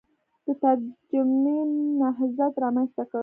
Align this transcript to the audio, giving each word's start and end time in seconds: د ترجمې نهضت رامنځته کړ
د 0.45 0.47
ترجمې 0.61 1.57
نهضت 1.99 2.53
رامنځته 2.63 3.03
کړ 3.11 3.19